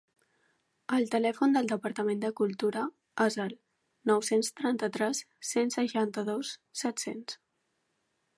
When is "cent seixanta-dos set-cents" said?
5.53-7.39